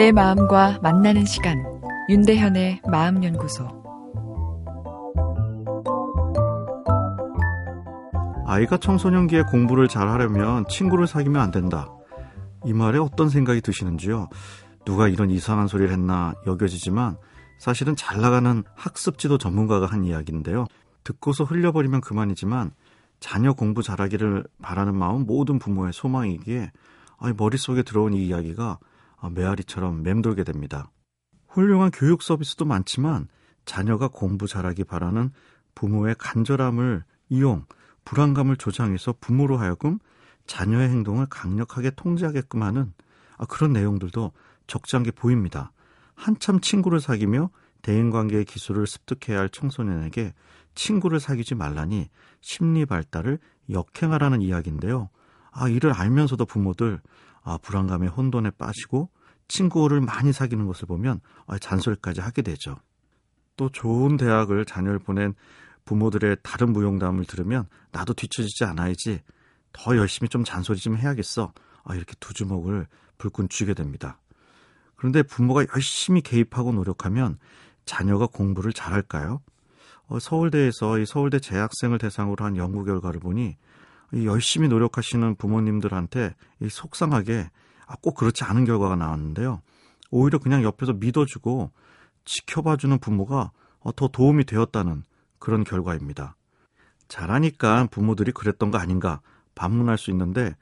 내 0.00 0.12
마음과 0.12 0.78
만나는 0.82 1.26
시간 1.26 1.62
윤대현의 2.08 2.80
마음연구소 2.90 3.68
아이가 8.46 8.78
청소년기에 8.78 9.42
공부를 9.42 9.88
잘하려면 9.88 10.64
친구를 10.70 11.06
사귀면 11.06 11.42
안 11.42 11.50
된다. 11.50 11.92
이 12.64 12.72
말에 12.72 12.98
어떤 12.98 13.28
생각이 13.28 13.60
드시는지요? 13.60 14.30
누가 14.86 15.06
이런 15.06 15.28
이상한 15.28 15.68
소리를 15.68 15.92
했나 15.92 16.32
여겨지지만 16.46 17.18
사실은 17.58 17.94
잘 17.94 18.22
나가는 18.22 18.64
학습 18.74 19.18
지도 19.18 19.36
전문가가 19.36 19.84
한 19.84 20.04
이야기인데요. 20.04 20.64
듣고서 21.04 21.44
흘려버리면 21.44 22.00
그만이지만 22.00 22.70
자녀 23.20 23.52
공부 23.52 23.82
잘하기를 23.82 24.44
바라는 24.62 24.96
마음 24.96 25.26
모든 25.26 25.58
부모의 25.58 25.92
소망이기에 25.92 26.70
머릿속에 27.36 27.82
들어온 27.82 28.14
이 28.14 28.28
이야기가 28.28 28.78
메아리처럼 29.28 30.02
맴돌게 30.02 30.44
됩니다. 30.44 30.90
훌륭한 31.48 31.90
교육 31.90 32.22
서비스도 32.22 32.64
많지만 32.64 33.28
자녀가 33.64 34.08
공부 34.08 34.46
잘하기 34.46 34.84
바라는 34.84 35.30
부모의 35.74 36.14
간절함을 36.18 37.04
이용 37.28 37.66
불안감을 38.04 38.56
조장해서 38.56 39.16
부모로 39.20 39.56
하여금 39.58 39.98
자녀의 40.46 40.88
행동을 40.88 41.26
강력하게 41.26 41.90
통제하게끔 41.90 42.62
하는 42.62 42.92
그런 43.48 43.72
내용들도 43.72 44.32
적지 44.66 44.96
않게 44.96 45.12
보입니다. 45.12 45.72
한참 46.14 46.60
친구를 46.60 47.00
사귀며 47.00 47.50
대인관계의 47.82 48.44
기술을 48.44 48.86
습득해야 48.86 49.38
할 49.38 49.48
청소년에게 49.48 50.34
친구를 50.74 51.20
사귀지 51.20 51.54
말라니 51.54 52.08
심리 52.40 52.84
발달을 52.84 53.38
역행하라는 53.70 54.42
이야기인데요. 54.42 55.08
아, 55.52 55.68
이를 55.68 55.92
알면서도 55.92 56.46
부모들 56.46 57.00
아, 57.42 57.58
불안감에 57.58 58.06
혼돈에 58.06 58.50
빠지고 58.50 59.10
친구를 59.48 60.00
많이 60.00 60.32
사귀는 60.32 60.66
것을 60.66 60.86
보면 60.86 61.20
아, 61.46 61.58
잔소리까지 61.58 62.20
하게 62.20 62.42
되죠. 62.42 62.76
또 63.56 63.68
좋은 63.68 64.16
대학을 64.16 64.64
자녀를 64.64 64.98
보낸 64.98 65.34
부모들의 65.84 66.38
다른 66.42 66.72
무용담을 66.72 67.24
들으면 67.24 67.66
나도 67.92 68.14
뒤처지지 68.14 68.64
않아야지 68.64 69.20
더 69.72 69.96
열심히 69.96 70.28
좀 70.28 70.44
잔소리 70.44 70.78
좀 70.78 70.96
해야겠어. 70.96 71.52
아, 71.84 71.94
이렇게 71.94 72.14
두 72.20 72.32
주먹을 72.32 72.86
불끈 73.18 73.48
쥐게 73.48 73.74
됩니다. 73.74 74.18
그런데 74.96 75.22
부모가 75.22 75.64
열심히 75.74 76.20
개입하고 76.20 76.72
노력하면 76.72 77.38
자녀가 77.84 78.26
공부를 78.26 78.72
잘할까요? 78.72 79.40
어, 80.06 80.18
서울대에서 80.18 80.98
이 80.98 81.06
서울대 81.06 81.38
재학생을 81.38 81.98
대상으로 81.98 82.44
한 82.44 82.56
연구 82.56 82.84
결과를 82.84 83.20
보니 83.20 83.42
이 83.42 83.56
열심히 84.14 84.68
노력하시는 84.68 85.36
부모님들한테 85.36 86.34
이 86.60 86.68
속상하게 86.68 87.50
아, 87.86 87.94
꼭 88.02 88.14
그렇지 88.14 88.44
않은 88.44 88.64
결과가 88.64 88.96
나왔는데요. 88.96 89.62
오히려 90.10 90.38
그냥 90.38 90.62
옆에서 90.62 90.92
믿어주고 90.94 91.70
지켜봐주는 92.24 92.98
부모가 92.98 93.52
어, 93.80 93.92
더 93.92 94.08
도움이 94.08 94.44
되었다는 94.44 95.04
그런 95.38 95.64
결과입니다. 95.64 96.36
잘하니까 97.08 97.88
부모들이 97.90 98.32
그랬던 98.32 98.70
거 98.70 98.78
아닌가 98.78 99.20
반문할 99.54 99.98
수 99.98 100.10
있는데 100.10 100.54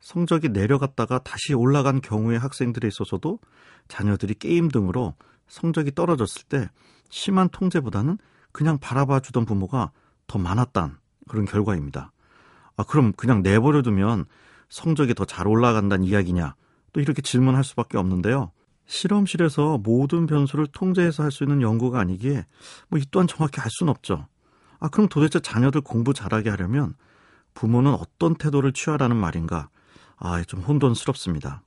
성적이 0.00 0.48
내려갔다가 0.48 1.20
다시 1.20 1.54
올라간 1.54 2.00
경우의 2.00 2.38
학생들에 2.38 2.88
있어서도 2.88 3.38
자녀들이 3.86 4.34
게임 4.34 4.68
등으로 4.68 5.14
성적이 5.46 5.94
떨어졌을 5.94 6.42
때 6.48 6.68
심한 7.08 7.48
통제보다는 7.50 8.18
그냥 8.50 8.78
바라봐 8.78 9.20
주던 9.20 9.44
부모가 9.44 9.92
더 10.26 10.38
많았단 10.38 10.98
그런 11.28 11.44
결과입니다. 11.44 12.10
아, 12.76 12.84
그럼 12.84 13.12
그냥 13.12 13.42
내버려두면 13.42 14.26
성적이 14.68 15.14
더 15.14 15.24
잘 15.24 15.46
올라간다는 15.46 16.04
이야기냐? 16.04 16.54
또 16.92 17.00
이렇게 17.00 17.22
질문할 17.22 17.64
수밖에 17.64 17.98
없는데요. 17.98 18.52
실험실에서 18.86 19.78
모든 19.78 20.26
변수를 20.26 20.66
통제해서 20.66 21.22
할 21.22 21.30
수 21.30 21.44
있는 21.44 21.62
연구가 21.62 22.00
아니기에 22.00 22.44
뭐 22.88 22.98
이 23.00 23.04
또한 23.10 23.26
정확히 23.26 23.60
알 23.60 23.68
수는 23.70 23.90
없죠. 23.90 24.26
아, 24.80 24.88
그럼 24.88 25.08
도대체 25.08 25.40
자녀들 25.40 25.80
공부 25.82 26.12
잘하게 26.12 26.50
하려면 26.50 26.94
부모는 27.54 27.92
어떤 27.94 28.34
태도를 28.34 28.72
취하라는 28.72 29.16
말인가? 29.16 29.68
아, 30.16 30.42
좀 30.44 30.60
혼돈스럽습니다. 30.60 31.62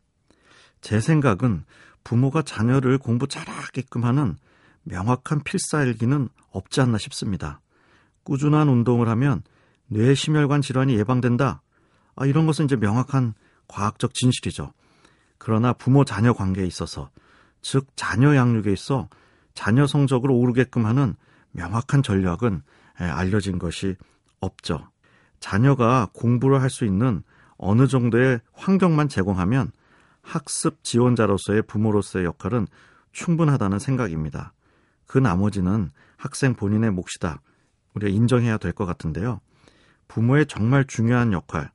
제 0.82 1.00
생각은 1.00 1.64
부모가 2.04 2.42
자녀를 2.42 2.98
공부 2.98 3.28
잘하게끔 3.28 4.04
하는 4.04 4.38
명확한 4.84 5.42
필사일기는 5.44 6.30
없지 6.52 6.82
않나 6.82 6.98
싶습니다. 7.00 7.62
꾸준한 8.24 8.70
운동을 8.70 9.08
하면 9.10 9.42
뇌심혈관 9.88 10.62
질환이 10.62 10.98
예방된다. 10.98 11.62
아, 12.16 12.26
이런 12.26 12.46
것은 12.46 12.66
이제 12.66 12.76
명확한 12.76 13.34
과학적 13.68 14.14
진실이죠. 14.14 14.74
그러나 15.38 15.74
부모 15.74 16.06
자녀 16.06 16.34
관계에 16.34 16.66
있어서, 16.66 17.10
즉 17.62 17.88
자녀 17.96 18.36
양육에 18.36 18.72
있어 18.72 19.10
자녀 19.54 19.88
성적을 19.88 20.32
오르게끔 20.32 20.86
하는 20.86 21.16
명확한 21.52 22.04
전략은 22.04 22.62
예, 23.02 23.04
알려진 23.06 23.60
것이 23.60 23.96
없죠. 24.40 24.88
자녀가 25.40 26.10
공부를 26.14 26.62
할 26.62 26.70
수 26.70 26.86
있는 26.86 27.24
어느 27.58 27.88
정도의 27.88 28.40
환경만 28.54 29.10
제공하면 29.10 29.72
학습 30.22 30.84
지원자로서의 30.84 31.64
부모로서의 31.64 32.26
역할은 32.26 32.68
충분하다는 33.12 33.80
생각입니다. 33.80 34.54
그 35.06 35.18
나머지는 35.18 35.92
학생 36.18 36.54
본인의 36.56 36.92
몫이다. 36.92 37.42
우리가 37.94 38.12
인정해야 38.12 38.58
될 38.58 38.74
것 38.74 38.86
같은데요. 38.86 39.40
부모의 40.08 40.46
정말 40.48 40.86
중요한 40.86 41.34
역할, 41.34 41.72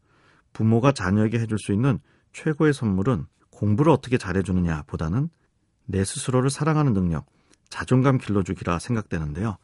부모가 0.52 0.92
자녀에게 0.92 1.38
해줄 1.38 1.58
수 1.58 1.72
있는 1.72 2.00
최고의 2.32 2.72
선물은 2.72 3.26
공부를 3.50 3.92
어떻게 3.92 4.18
잘해주느냐 4.18 4.84
보다는 4.86 5.28
내 5.86 6.04
스스로를 6.04 6.50
사랑하는 6.50 6.92
능력, 6.92 7.26
자존감 7.68 8.18
길러주기라 8.18 8.78
생각되는데요. 8.78 9.56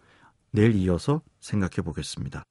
내일 0.51 0.75
이어서 0.75 1.23
생각해 1.41 1.83
보겠습니다. 1.85 2.45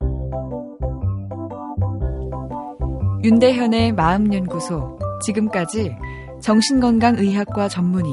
윤대현의 3.24 3.94
마음연구소. 3.94 5.00
지금까지 5.24 5.96
정신건강의학과 6.42 7.68
전문의 7.70 8.12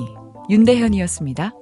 윤대현이었습니다. 0.48 1.52